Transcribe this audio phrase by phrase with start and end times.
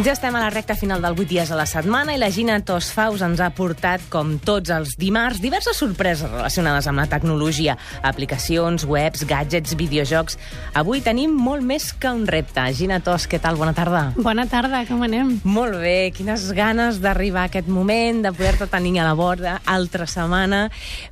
[0.00, 2.54] Ja estem a la recta final del 8 dies a la setmana i la Gina
[2.64, 8.86] Tosfaus ens ha portat, com tots els dimarts, diverses sorpreses relacionades amb la tecnologia, aplicacions,
[8.88, 10.38] webs, gadgets, videojocs.
[10.80, 12.64] Avui tenim molt més que un repte.
[12.78, 13.58] Gina Tos, què tal?
[13.60, 14.06] Bona tarda.
[14.16, 15.34] Bona tarda, com anem?
[15.44, 20.08] Molt bé, quines ganes d'arribar a aquest moment, de poder-te tenir a la borda altra
[20.08, 20.62] setmana,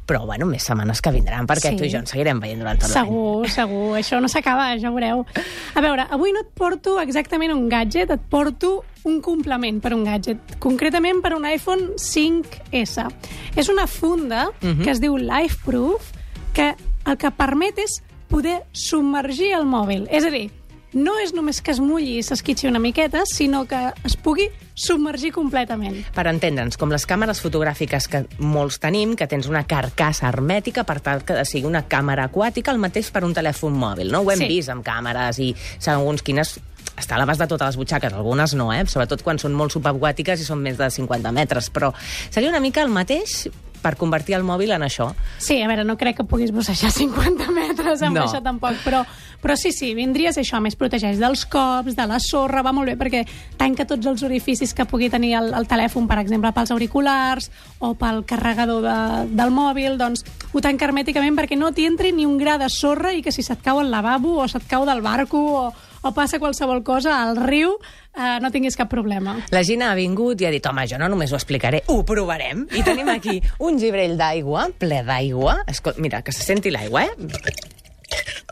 [0.08, 1.76] però bueno, més setmanes que vindran, perquè Sí.
[1.76, 3.04] tu i jo ens seguirem veient durant tot l'any.
[3.04, 3.98] Segur, segur.
[4.00, 5.26] Això no s'acaba, ja ho veureu.
[5.74, 10.04] A veure, avui no et porto exactament un gadget, et porto un complement per un
[10.04, 13.08] gadget, concretament per un iPhone 5S.
[13.56, 14.82] És una funda Mhm.
[14.82, 16.12] que es diu LifeProof,
[16.52, 16.74] que
[17.06, 20.06] el que permet és poder submergir el mòbil.
[20.10, 20.50] És a dir,
[20.92, 25.32] no és només que es mulli i s'esquitxi una miqueta, sinó que es pugui submergir
[25.32, 26.04] completament.
[26.14, 31.00] Per entendre'ns, com les càmeres fotogràfiques que molts tenim, que tens una carcassa hermètica per
[31.00, 34.20] tal que sigui una càmera aquàtica, el mateix per un telèfon mòbil, no?
[34.20, 34.48] Ho hem Sí.
[34.48, 36.60] vist amb càmeres i segons quines
[36.98, 38.84] està a l'abast de totes les butxaques, algunes no, eh?
[38.86, 41.92] sobretot quan són molt subaquàtiques i són més de 50 metres, però
[42.30, 43.46] seria una mica el mateix
[43.78, 45.12] per convertir el mòbil en això.
[45.38, 48.24] Sí, a veure, no crec que puguis bussejar 50 metres amb No.
[48.26, 49.04] això tampoc, però,
[49.42, 52.96] però sí, sí, vindries això, més protegeix dels cops, de la sorra, va molt bé
[52.98, 53.24] perquè
[53.58, 57.92] tanca tots els orificis que pugui tenir el, el telèfon, per exemple, pels auriculars o
[57.98, 58.98] pel carregador de,
[59.38, 63.14] del mòbil, doncs ho tanca hermèticament perquè no t'hi entri ni un gra de sorra
[63.14, 65.64] i que si se't cau el lavabo o se't cau del barco o,
[66.02, 67.76] o passa qualsevol cosa al riu,
[68.18, 69.38] eh, no tinguis cap problema.
[69.54, 72.66] La Gina ha vingut i ha dit, home, jo no només ho explicaré, ho provarem.
[72.74, 75.60] I tenim aquí un gibrell d'aigua, ple d'aigua.
[75.98, 77.77] Mira, que se senti l'aigua, eh?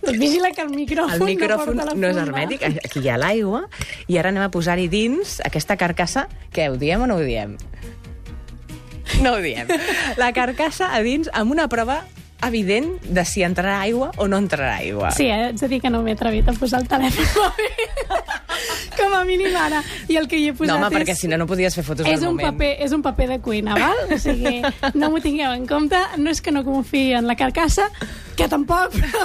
[0.05, 3.17] Vigila que el micròfon, El micròfon no, porta la no és hermètic, aquí hi ha
[3.19, 3.65] l'aigua,
[4.07, 6.27] i ara anem a posar-hi dins aquesta carcassa.
[6.53, 7.57] Què, ho diem o no ho diem?
[9.23, 9.71] No ho diem.
[10.21, 12.03] La carcassa a dins amb una prova
[12.45, 15.11] evident de si entrarà aigua o no entrarà aigua.
[15.17, 15.49] Sí, eh?
[15.49, 18.21] haig de dir que no m'he atrevit a posar el telèfon mòbil.
[18.97, 19.83] Com a mínim ara.
[20.13, 20.99] I el que hi he posat no, home, és...
[21.01, 22.53] perquè si no, no podies fer fotos és del un, moment.
[22.55, 24.05] paper, és un paper de cuina, val?
[24.13, 24.61] O sigui,
[24.95, 26.01] no m'ho tingueu en compte.
[26.21, 27.89] No és que no confiï en la carcassa,
[28.37, 29.23] que tampoc, però,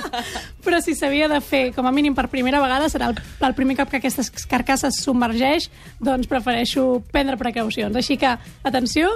[0.64, 3.76] però si s'havia de fer, com a mínim per primera vegada, serà el, el primer
[3.78, 5.68] cop que aquesta carcassa es submergeix,
[6.00, 7.96] doncs prefereixo prendre precaucions.
[7.96, 8.32] Així que,
[8.66, 9.12] atenció,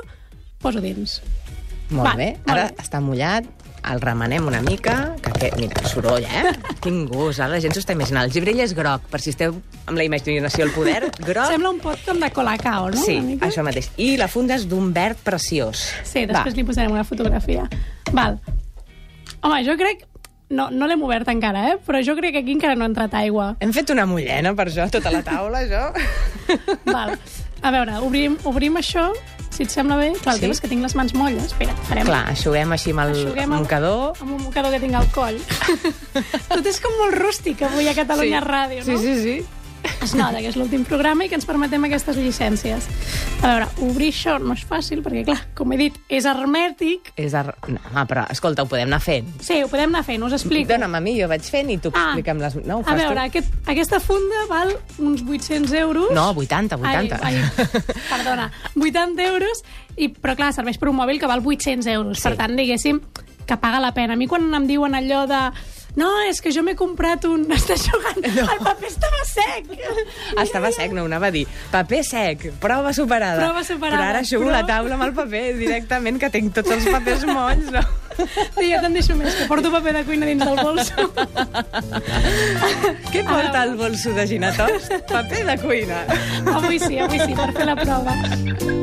[0.62, 1.20] poso dins.
[1.90, 2.34] Molt Va, bé.
[2.44, 2.84] molt Ara bé.
[2.84, 3.48] està mullat,
[3.90, 6.52] el remenem una mica, que aquest, mira, soroll, eh?
[6.84, 8.26] Quin gust, ara la gent s'ho està imaginant.
[8.28, 9.56] El gibrell és groc, per si esteu
[9.88, 11.48] amb la imaginació al poder, groc.
[11.50, 13.02] Sembla un pot com de colacao, no?
[13.02, 13.88] Sí, això mateix.
[13.96, 15.86] I la funda és d'un verd preciós.
[16.04, 17.64] Sí, després li posarem una fotografia.
[18.12, 18.36] Val.
[19.42, 20.06] Home, jo crec...
[20.50, 21.76] No, no l'hem obert encara, eh?
[21.86, 23.52] Però jo crec que aquí encara no ha entrat aigua.
[23.62, 25.92] Hem fet una mullena per això, tota la taula, això.
[26.90, 27.12] Val.
[27.62, 29.04] A veure, obrim, obrim això,
[29.54, 30.08] si et sembla bé.
[30.18, 30.42] Clar, el Sí?
[30.48, 31.52] tema és que tinc les mans molles.
[31.52, 32.08] Espera, farem...
[32.08, 34.18] Clar, aixuguem així amb el Aixuguem amb- mocador.
[34.24, 35.38] Amb un mocador que tinc al coll.
[36.50, 38.98] Tot és com molt rústic avui a Catalunya Ràdio, no?
[38.98, 39.36] Sí, sí, sí.
[40.00, 42.86] Es nota que és l'últim programa i que ens permetem aquestes llicències.
[43.40, 47.12] A veure, obrir això no és fàcil perquè, clar, com he dit, és hermètic.
[47.20, 47.54] És ar...
[47.68, 49.28] no, home, però, escolta, ho podem anar fent.
[49.44, 50.70] Sí, ho podem anar fent, us explico.
[50.72, 52.58] Dona'm a mi, jo vaig fent i tu Ah, explica'm les...
[52.64, 53.26] No, a veure, tu?
[53.28, 56.12] aquest, aquesta funda val uns 800 euros.
[56.16, 57.20] No, 80, 80.
[57.22, 59.64] Ai, ai, perdona, 80 euros,
[59.96, 62.20] i, però clar, serveix per un mòbil que val 800 euros.
[62.20, 62.28] Sí.
[62.28, 63.00] Per tant, diguéssim,
[63.46, 64.14] que paga la pena.
[64.14, 65.40] A mi quan em diuen allò de
[65.96, 67.46] no, és que jo m'he comprat un...
[67.58, 68.20] Està jugant...
[68.36, 68.44] No.
[68.54, 69.72] El paper estava sec.
[70.44, 71.46] Estava sec, no anava a dir.
[71.72, 73.40] Paper sec, prova superada.
[73.42, 76.70] Prova superada, Però ara aixugo però- la taula amb el paper directament, que tinc tots
[76.76, 77.82] els papers molls, no?
[78.60, 81.06] I ja te'n deixo més, que porto paper de cuina dins del bolso.
[83.12, 84.88] Què porta el bolso de ginatós?
[85.10, 86.02] Paper de cuina.
[86.56, 88.16] Avui sí, avui sí, per fer la prova.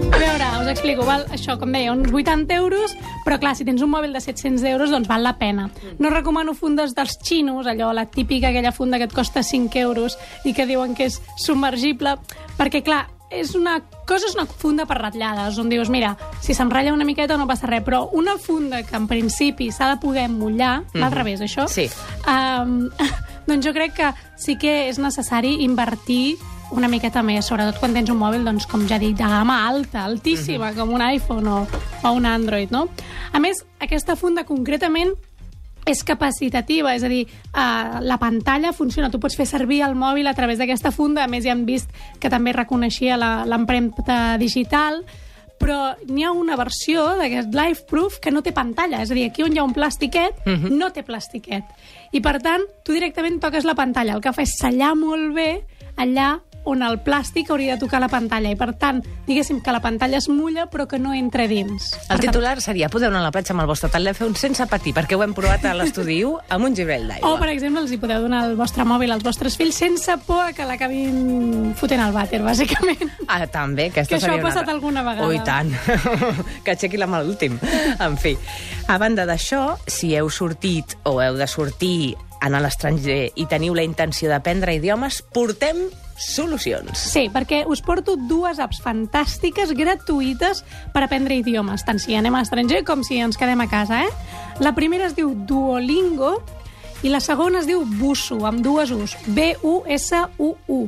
[0.08, 2.96] A veure, us explico, val, això, com deia, uns 80 euros,
[3.26, 5.68] però clar, si tens un mòbil de 700 euros, doncs val la pena.
[6.00, 10.18] No recomano fundes dels xinos, allò, la típica, aquella funda que et costa 5 euros
[10.46, 12.18] i que diuen que és submergible,
[12.58, 16.94] perquè clar, és una cosa és una funda per ratllades, on dius, mira, si s'enrotlla
[16.96, 20.82] una miqueta no passa res, però una funda que en principi s'ha de poder mullar,
[20.82, 21.04] mm -hmm.
[21.06, 21.90] al revés, això, Sí.
[22.28, 22.90] um,
[23.48, 26.38] doncs jo crec que sí que és necessari invertir
[26.72, 30.04] una miqueta més, sobretot quan tens un mòbil, doncs, com ja dic, de gamma alta,
[30.04, 31.68] altíssima, com un iPhone o,
[32.04, 32.90] o un Android, no?
[33.32, 35.14] A més, aquesta funda concretament
[35.88, 40.28] és capacitativa, és a dir, eh, la pantalla funciona, tu pots fer servir el mòbil
[40.28, 41.90] a través d'aquesta funda, a més ja hem vist
[42.20, 45.04] que també reconeixia la- l'empremta digital,
[45.58, 49.42] però n'hi ha una versió d'aquest LifeProof que no té pantalla, és a dir, aquí
[49.42, 50.36] on hi ha un plastiquet,
[50.70, 51.64] no té plastiquet.
[52.12, 55.64] I per tant, tu directament toques la pantalla, el que fa és sellar molt bé
[55.98, 58.52] allà on el plàstic hauria de tocar la pantalla.
[58.52, 61.94] I, per tant, diguéssim que la pantalla es mulla, però que no entra dins.
[62.12, 65.18] El titular seria podeu anar a la platja amb el vostre telèfon sense patir, perquè
[65.18, 67.32] ho hem provat a l'estudi 1 amb un gibell d'aigua.
[67.32, 70.50] O, per exemple, els hi podeu donar el vostre mòbil als vostres fills sense por
[70.50, 73.12] a que l'acabin fotent al vàter, bàsicament.
[73.28, 74.78] Ah, també, aquesta Que això seria ha passat una...
[74.78, 75.28] alguna vegada.
[75.28, 75.72] Oh, i tant.
[76.64, 77.58] que aixequi la mà l'últim.
[78.04, 78.36] En fi,
[78.88, 83.76] a banda d'això, si heu sortit o heu de sortir anar a l'estranger i teniu
[83.76, 85.88] la intenció d'aprendre idiomes, portem
[86.18, 86.98] solucions.
[86.98, 92.44] Sí, perquè us porto dues apps fantàstiques, gratuïtes, per aprendre idiomes, tant si anem a
[92.44, 94.12] l'estranger com si ens quedem a casa, eh?
[94.60, 96.38] La primera es diu Duolingo
[97.06, 99.14] i la segona es diu Busu, amb dues U's.
[99.28, 100.80] B-U-S-U-U.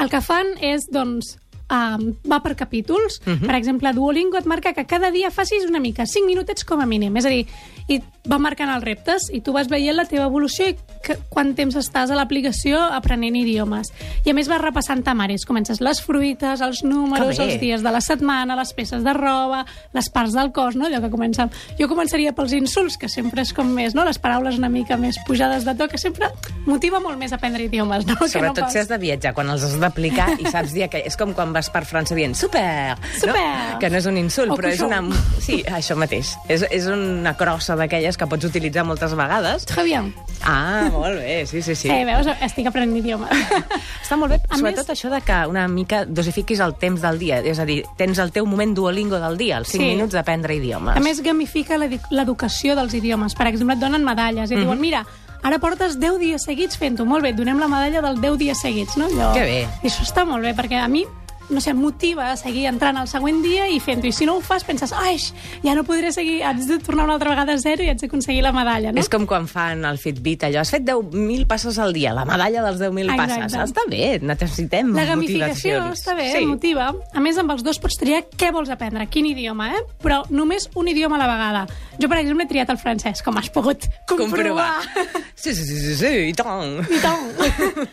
[0.00, 1.36] El que fan és, doncs,
[1.70, 3.20] um, va per capítols.
[3.24, 3.46] Uh -huh.
[3.46, 6.86] Per exemple, Duolingo et marca que cada dia facis una mica, 5 minutets com a
[6.86, 7.16] mínim.
[7.16, 7.46] És a dir,
[7.88, 11.54] i va marcant els reptes i tu vas veient la teva evolució i que, quant
[11.54, 13.92] temps estàs a l'aplicació aprenent idiomes.
[14.24, 15.46] I a més vas repassant temaris.
[15.46, 20.08] Comences les fruites, els números, els dies de la setmana, les peces de roba, les
[20.10, 20.86] parts del cos, no?
[20.86, 21.48] Allò que comença...
[21.78, 24.04] Jo començaria pels insults, que sempre és com més, no?
[24.04, 26.28] Les paraules una mica més pujades de to, que sempre
[26.66, 28.14] motiva molt més aprendre idiomes, no?
[28.14, 30.88] Que no Sobretot pas- si has de viatjar, quan els has d'aplicar i saps dir
[30.88, 33.34] que és com quan vas per França dient super, Super.
[33.74, 33.78] No?
[33.78, 35.02] que no és un insult, O però és una...
[35.40, 36.32] Sí, això mateix.
[36.48, 39.66] És, és una crossa d'aquelles que pots utilitzar moltes vegades.
[39.66, 40.14] Très bien.
[40.42, 41.90] Ah, molt bé, sí, sí, sí.
[41.90, 42.26] Sí, veus?
[42.40, 43.28] Estic aprenent idiomes.
[44.04, 47.18] Està molt bé, A sobretot més- això de que una mica dosifiquis el temps del
[47.18, 49.88] dia, és a dir, tens el teu moment duolingo del dia, els 5 Sí.
[49.96, 50.96] minuts d'aprendre idiomes.
[50.96, 53.34] A més, gamifica l'edu- l'educació dels idiomes.
[53.34, 54.64] Per exemple, et donen medalles i et Mhm.
[54.64, 55.04] diuen, mira,
[55.42, 57.04] ara portes 10 dies seguits fent-ho.
[57.06, 59.06] Molt bé, donem la medalla del 10 dies seguits, no?
[59.06, 59.32] Allò...
[59.32, 59.68] Que bé.
[59.82, 61.04] I això està molt bé, perquè a mi
[61.50, 64.08] no sé, motiva a seguir entrant al següent dia i fent-ho.
[64.08, 65.18] I si no ho fas, penses, ai,
[65.64, 68.42] ja no podré seguir, haig de tornar una altra vegada a zero i haig d'aconseguir
[68.46, 69.02] la medalla, no?
[69.02, 72.64] És com quan fan el Fitbit, allò, has fet 10.000 passes al dia, la medalla
[72.66, 73.40] dels 10.000 Exacte.
[73.40, 73.70] passes.
[73.70, 76.44] Està bé, necessitem La gamificació està bé, sí.
[76.48, 76.90] motiva.
[77.12, 79.82] A més, amb els dos pots triar què vols aprendre, quin idioma, eh?
[80.02, 81.64] Però només un idioma a la vegada.
[81.98, 84.72] Jo, per exemple, he triat el francès, com has pogut comprovar.
[85.40, 86.82] Sí, sí, sí, sí, sí, i tant.
[86.84, 87.30] I tant.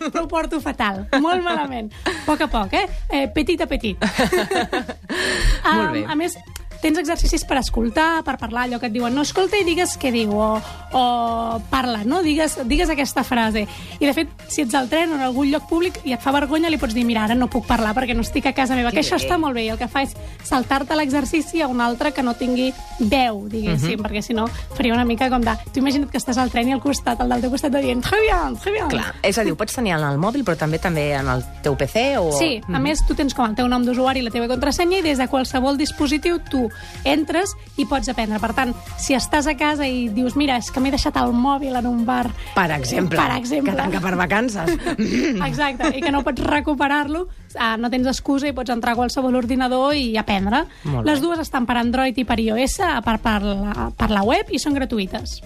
[0.02, 1.88] Però ho porto fatal, molt malament.
[2.04, 2.84] A poc a poc, eh?
[3.08, 3.98] eh petit a petit.
[5.78, 6.04] Molt bé.
[6.08, 6.36] A més,
[6.82, 10.12] tens exercicis per escoltar, per parlar, allò que et diuen no escolta i digues què
[10.12, 10.62] diu, o,
[10.94, 12.22] o parla, no?
[12.24, 13.66] Digues, digues aquesta frase.
[14.00, 16.32] I, de fet, si ets al tren o en algun lloc públic i et fa
[16.36, 18.92] vergonya, li pots dir, mira, ara no puc parlar perquè no estic a casa meva,
[18.92, 19.66] Que que això està molt bé.
[19.66, 23.98] I el que fa és saltar-te l'exercici a un altre que no tingui veu, diguéssim,
[23.98, 24.06] Mhm.
[24.06, 25.52] perquè si no faria una mica com de...
[25.74, 28.02] Tu imagina't que estàs al tren i al costat, el del teu costat, et dient,
[28.04, 28.88] très bien, très bien.
[28.90, 31.44] Clar, és a dir, ho pots tenir en el mòbil, però també també en el
[31.64, 32.32] teu PC o...
[32.38, 35.02] Sí, a més, tu tens com el teu nom d'usuari i la teva contrasenya i
[35.02, 36.67] des de qualsevol dispositiu tu
[37.08, 38.40] entres i pots aprendre.
[38.44, 41.76] Per tant, si estàs a casa i dius, mira, és que m'he deixat el mòbil
[41.80, 42.28] en un bar...
[42.56, 43.74] Per exemple, Per exemple.
[43.74, 44.74] que tanca per vacances.
[45.50, 47.28] Exacte, i que no pots recuperar-lo,
[47.60, 50.66] ah, no tens excusa i pots entrar a qualsevol ordinador i aprendre.
[51.08, 54.52] Les dues estan per Android i per iOS, a part per la, per la web,
[54.52, 55.40] i són gratuïtes.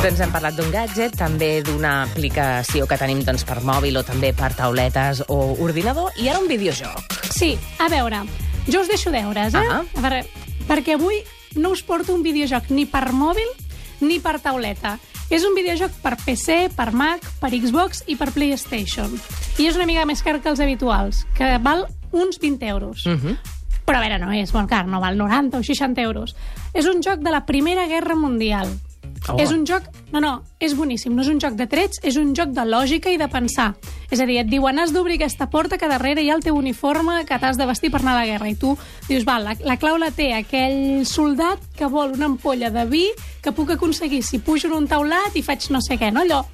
[0.00, 4.30] Doncs hem parlat d'un gadget, també d'una aplicació que tenim doncs, per mòbil o també
[4.32, 7.18] per tauletes o ordinador, i ara un videojoc.
[7.28, 8.22] Sí, a veure,
[8.64, 9.60] jo us deixo deures, eh?
[9.60, 9.82] Ah.
[9.84, 10.22] A veure,
[10.70, 11.20] perquè avui
[11.60, 13.52] no us porto un videojoc ni per mòbil
[14.00, 14.96] ni per tauleta.
[15.28, 19.12] És un videojoc per PC, per Mac, per Xbox i per PlayStation.
[19.60, 23.04] I és una mica més car que els habituals, que val uns 20 euros.
[23.04, 23.38] Uh -huh.
[23.84, 26.36] Però a veure, no és molt car, no val 90 o 60 euros.
[26.72, 28.80] És un joc de la Primera Guerra Mundial.
[29.28, 29.36] Oh.
[29.38, 29.84] És un joc...
[30.10, 31.12] No, no, és boníssim.
[31.14, 33.74] No és un joc de trets, és un joc de lògica i de pensar.
[34.10, 36.56] És a dir, et diuen, has d'obrir aquesta porta que darrere hi ha el teu
[36.56, 38.48] uniforme que t'has de vestir per anar a la guerra.
[38.50, 38.74] I tu
[39.08, 43.06] dius, val, la, la clau la té aquell soldat que vol una ampolla de vi
[43.44, 46.24] que puc aconseguir si pujo en un taulat i faig no sé què, no?
[46.24, 46.44] Allò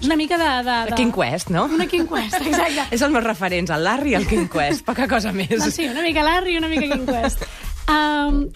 [0.00, 0.50] és una mica de...
[0.66, 0.96] de, de...
[0.98, 1.64] King Quest, no?
[1.64, 2.88] Una King Quest, exacte.
[2.90, 5.54] És els meus referents, el Larry i el King Quest, poca cosa més.
[5.54, 7.46] Doncs sí, una mica Larry i una mica King Quest.
[7.84, 8.46] Um,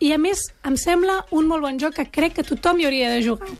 [0.00, 3.10] I a més, em sembla un molt bon joc que crec que tothom hi hauria
[3.10, 3.50] de jugar.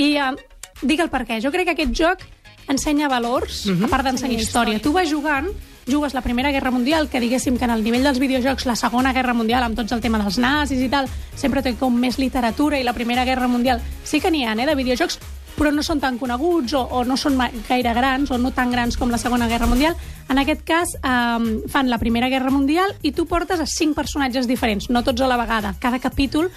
[0.00, 0.38] I um,
[0.82, 1.40] dic el per què.
[1.44, 2.24] Jo crec que aquest joc
[2.72, 4.80] ensenya valors, a part d'ensenyar història.
[4.80, 5.50] Tu vas jugant,
[5.86, 9.12] jugues la Primera Guerra Mundial, que diguéssim que en el nivell dels videojocs la Segona
[9.12, 12.80] Guerra Mundial, amb tots el tema dels nazis i tal, sempre té com més literatura,
[12.80, 15.20] i la Primera Guerra Mundial sí que n'hi ha, eh, de videojocs,
[15.54, 18.96] però no són tan coneguts o, o no són gaire grans o no tan grans
[18.98, 19.96] com la Segona Guerra Mundial.
[20.28, 24.48] En aquest cas, um, fan la Primera Guerra Mundial i tu portes a cinc personatges
[24.50, 25.74] diferents, no tots a la vegada.
[25.80, 26.50] Cada capítol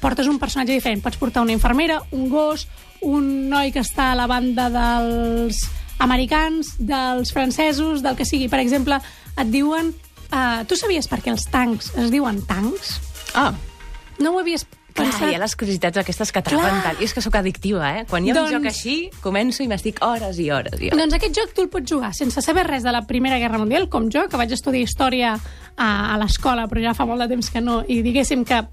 [0.00, 1.02] portes un personatge diferent.
[1.02, 2.68] Pots portar una infermera, un gos,
[3.02, 5.64] un noi que està a la banda dels
[6.00, 8.48] americans, dels francesos, del que sigui.
[8.48, 9.00] Per exemple,
[9.36, 9.92] et diuen...
[10.30, 13.00] Uh, tu sabies per què els tancs es diuen tancs?
[13.34, 13.50] Ah,
[14.20, 16.82] No ho havies Clar, Pensat- hi ha les curiositats aquestes que atrapen Clar.
[16.82, 17.00] tant.
[17.00, 18.06] I és que sóc addictiva, eh?
[18.08, 20.98] Quan hi ha Doncs- un joc així, començo i m'estic hores i hores i hores.
[20.98, 23.88] Doncs aquest joc tu el pots jugar sense saber res de la Primera Guerra Mundial,
[23.88, 25.34] com jo, que vaig estudiar història
[25.76, 28.64] a, a l'escola, però ja fa molt de temps que no, i diguéssim que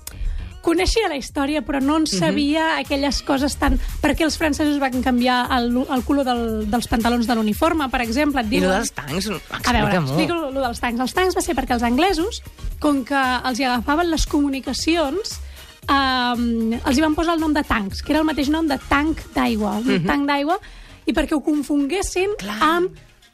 [0.67, 2.19] coneixia la història, però no en Mhm.
[2.19, 3.79] sabia aquelles coses tan...
[4.01, 8.01] Per què els francesos van canviar el, el color del, dels pantalons de l'uniforme, per
[8.01, 8.41] exemple?
[8.41, 8.67] Et I diuen...
[8.69, 9.29] lo dels tancs,
[9.63, 10.99] A veure, explico lo dels tancs.
[10.99, 12.41] Els tancs va ser perquè els anglesos,
[12.83, 15.39] com que els hi agafaven les comunicacions,
[15.87, 18.77] eh, els hi van posar el nom de tancs, que era el mateix nom de
[18.89, 20.59] tanc d'aigua, un tanc d'aigua,
[21.05, 22.37] i perquè ho confonguessin Mhm.
[22.37, 22.57] Clar.
[22.61, 22.91] amb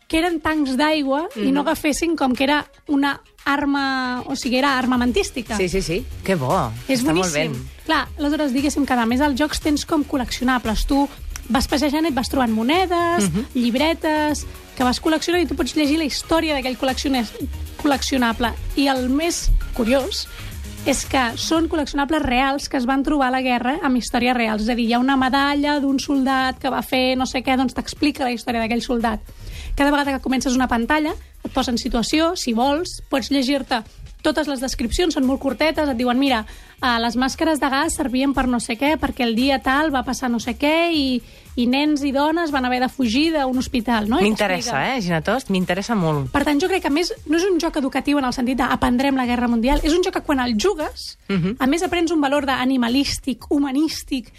[0.08, 4.78] que eren tancs d'aigua i no agafessin com que era una arma, o sigui, era
[4.78, 5.58] armamentística.
[5.58, 6.06] Sí, sí, sí.
[6.24, 6.72] Que bo.
[6.88, 7.52] És Està molt boníssim.
[7.54, 7.70] ben.
[7.86, 10.86] Clar, aleshores, diguéssim que a més als jocs tens com col·leccionables.
[10.86, 11.08] Tu
[11.50, 13.46] vas passejant i et vas trobant monedes, Mhm.
[13.56, 14.46] llibretes,
[14.78, 16.78] que vas col·leccionant i tu pots llegir la història d'aquell
[17.82, 18.54] col·leccionable.
[18.76, 20.28] I el més curiós
[20.84, 24.66] és que són col·leccionables reals que es van trobar a la guerra amb històries reals.
[24.66, 27.56] És a dir, hi ha una medalla d'un soldat que va fer no sé què,
[27.56, 29.24] doncs t'explica la història d'aquell soldat.
[29.78, 33.80] Cada vegada que comences una pantalla et posa en situació, si vols, pots llegir-te
[34.24, 36.44] totes les descripcions, són molt curtetes, et diuen, mira,
[36.80, 40.06] uh, les màscares de gas servien per no sé què, perquè el dia tal va
[40.08, 41.08] passar no sé què i,
[41.56, 44.20] i nens i dones van haver de fugir d'un hospital, no?
[44.22, 45.50] M'interessa, eh, Gina Tost?
[45.54, 46.32] M'interessa molt.
[46.32, 48.58] Per tant, jo crec que, a més, no és un joc educatiu en el sentit
[48.58, 51.56] d'aprendrem la Guerra Mundial, és un joc que quan el jugues, Mhm.
[51.60, 54.34] a més aprens un valor d'animalístic, humanístic.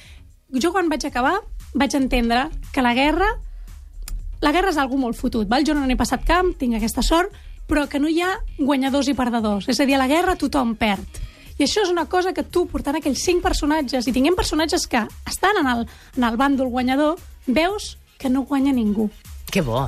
[0.52, 1.40] Jo quan vaig acabar
[1.75, 3.26] vaig entendre que la guerra
[4.40, 5.64] la guerra és algú molt fotut, val?
[5.64, 7.33] jo no n'he passat camp, tinc aquesta sort,
[7.66, 9.68] però que no hi ha guanyadors i perdedors.
[9.68, 11.06] És a dir, a la guerra tothom perd.
[11.58, 15.04] I això és una cosa que tu, portant aquells cinc personatges, i tinguem personatges que
[15.30, 15.84] estan en el,
[16.16, 19.08] en el bàndol guanyador, veus que no guanya ningú.
[19.50, 19.84] Que bo.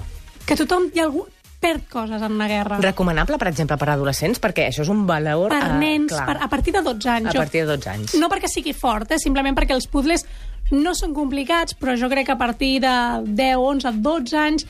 [0.46, 1.24] Que tothom, hi ha algú,
[1.58, 2.78] perd coses en una guerra.
[2.84, 5.50] Recomanable, per exemple, per adolescents, perquè això és un valor...
[5.50, 7.30] per eh, nens, clar, per, a partir de 12 anys.
[7.30, 8.14] a Jo- partir de 12 anys.
[8.20, 9.18] No perquè sigui fort, eh?
[9.18, 10.22] simplement perquè els puzzles
[10.70, 12.94] no són complicats, però jo crec que a partir de
[13.26, 14.66] 10, 11, 12 anys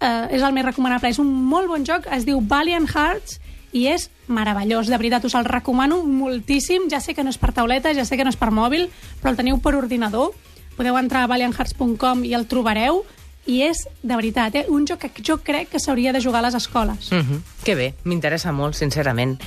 [0.00, 1.10] eh, és el més recomanable.
[1.12, 3.40] És un molt bon joc, es diu Valiant Hearts,
[3.72, 6.88] i és meravellós, de veritat, us el recomano moltíssim.
[6.90, 8.88] Ja sé que no és per tauleta, ja sé que no és per mòbil,
[9.20, 10.32] però el teniu per ordinador.
[10.76, 13.04] Podeu entrar a valianthearts.com i el trobareu.
[13.46, 16.46] I és, de veritat, eh, un joc que jo crec que s'hauria de jugar a
[16.46, 17.10] les escoles.
[17.10, 17.40] Mm -hmm.
[17.64, 19.40] Que bé, m'interessa molt, sincerament.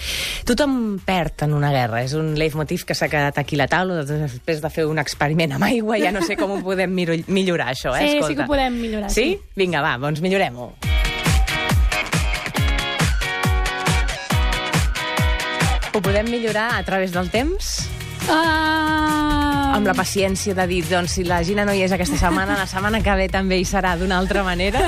[0.45, 4.03] Tothom perd en una guerra, és un leitmotiv que s'ha quedat aquí a la taula,
[4.03, 6.91] després de fer un experiment amb aigua, ja no sé com ho podem
[7.27, 7.99] millorar, això, eh?
[7.99, 8.35] Sí, sí Escolta.
[8.35, 9.21] que ho podem millorar, Sí?
[9.23, 9.39] sí.
[9.55, 10.92] Vinga, va, doncs millorem-ho.
[15.93, 17.87] Ho podem millorar a través del temps?
[18.29, 18.33] Uh...
[19.73, 22.65] Amb la paciència de dir, doncs, si la Gina no hi és aquesta setmana, la
[22.69, 24.87] setmana que ve també hi serà d'una altra manera.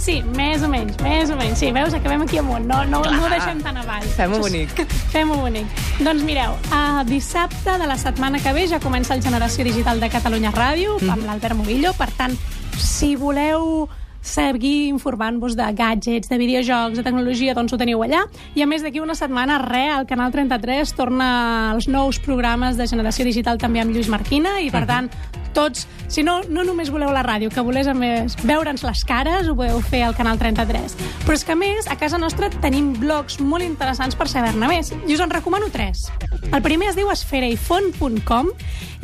[0.00, 1.60] Sí, més o menys, més o menys.
[1.60, 4.04] Sí, veus, acabem aquí amunt, no, no, no ho deixem tan avall.
[4.16, 4.72] Fem-ho bonic.
[5.12, 5.78] Fem-ho bonic.
[6.02, 10.10] Doncs mireu, a dissabte de la setmana que ve ja comença el Generació Digital de
[10.12, 11.10] Catalunya Ràdio Mhm.
[11.14, 12.34] amb l'Albert Movillo, per tant,
[12.76, 13.86] si voleu
[14.24, 18.24] seguir informant-vos de gadgets, de videojocs, de tecnologia, doncs ho teniu allà.
[18.56, 21.28] I a més d'aquí una setmana, re, al Canal 33 torna
[21.76, 25.12] els nous programes de Generació Digital també amb Lluís Marquina i, per tant,
[25.54, 29.48] tots, si no, no només voleu la ràdio, que voleu a més veure'ns les cares,
[29.48, 30.96] ho podeu fer al Canal 33.
[31.24, 34.92] Però és que, a més, a casa nostra tenim blogs molt interessants per saber-ne més.
[35.06, 36.08] I us en recomano tres.
[36.50, 38.50] El primer es diu esfereifont.com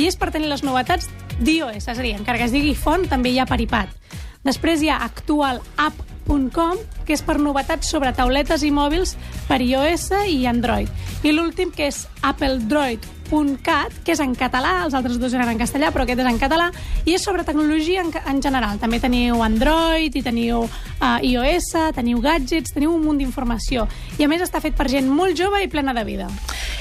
[0.00, 1.08] i és per tenir les novetats
[1.40, 3.94] d'iOS, és a dir, encara que es digui font, també hi ha per iPad.
[4.40, 9.12] Després hi ha actualapp.com, que és per novetats sobre tauletes i mòbils
[9.50, 10.88] per iOS i Android.
[11.20, 15.90] I l'últim, que és appledroid.cat, que és en català, els altres dos eren en castellà,
[15.92, 16.70] però aquest és en català,
[17.04, 18.80] i és sobre tecnologia en, en general.
[18.80, 23.84] També teniu Android, i teniu uh, iOS, teniu gadgets, teniu un munt d'informació.
[24.16, 26.32] I a més està fet per gent molt jove i plena de vida.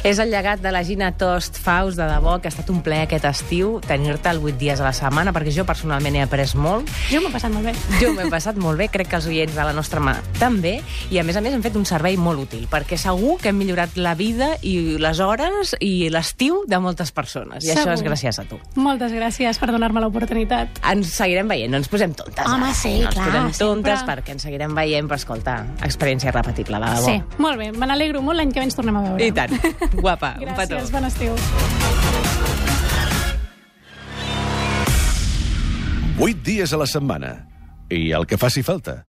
[0.03, 3.03] És el llegat de la Gina Tost Faust, de debò, que ha estat un plaer
[3.03, 6.87] aquest estiu tenir-te el 8 dies a la setmana, perquè jo personalment he après molt.
[7.11, 7.73] Jo m'ho he passat molt bé.
[7.99, 10.77] Jo m'he passat molt bé, crec que els oients de la nostra mà també,
[11.11, 13.59] i a més a més hem fet un servei molt útil, perquè segur que hem
[13.59, 17.97] millorat la vida i les hores i l'estiu de moltes persones, i això Segur.
[17.97, 18.61] és gràcies a tu.
[18.79, 20.79] Moltes gràcies per donar-me l'oportunitat.
[20.93, 22.47] Ens seguirem veient, no ens posem tontes.
[22.47, 24.15] Home, sí, no ens clar, posem tontes sempre.
[24.15, 27.05] perquè ens seguirem veient, però escolta, experiència repetible, de debò.
[27.05, 27.71] Sí, molt bé.
[27.75, 28.39] Me n'alegro molt.
[28.39, 29.25] L'any que ve ens tornem a veure.
[29.27, 29.51] I tant.
[29.93, 30.77] Guapa, un petó.
[30.77, 31.35] Gràcies, bon estiu.
[36.19, 37.31] 8 dies a la setmana.
[37.89, 38.97] I el que faci falta.